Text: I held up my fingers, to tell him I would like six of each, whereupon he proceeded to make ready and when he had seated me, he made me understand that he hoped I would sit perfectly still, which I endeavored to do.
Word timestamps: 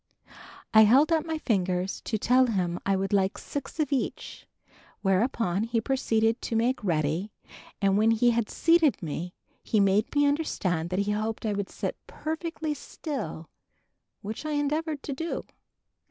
I 0.73 0.81
held 0.85 1.11
up 1.11 1.25
my 1.27 1.37
fingers, 1.37 2.01
to 2.05 2.17
tell 2.17 2.47
him 2.47 2.79
I 2.87 2.95
would 2.95 3.13
like 3.13 3.37
six 3.37 3.79
of 3.79 3.91
each, 3.93 4.47
whereupon 5.03 5.61
he 5.61 5.79
proceeded 5.79 6.41
to 6.41 6.55
make 6.55 6.83
ready 6.83 7.31
and 7.83 7.99
when 7.99 8.09
he 8.09 8.31
had 8.31 8.49
seated 8.49 9.03
me, 9.03 9.35
he 9.61 9.79
made 9.79 10.07
me 10.15 10.25
understand 10.25 10.89
that 10.89 10.97
he 11.01 11.11
hoped 11.11 11.45
I 11.45 11.53
would 11.53 11.69
sit 11.69 11.95
perfectly 12.07 12.73
still, 12.73 13.51
which 14.23 14.43
I 14.43 14.53
endeavored 14.53 15.03
to 15.03 15.13
do. 15.13 15.45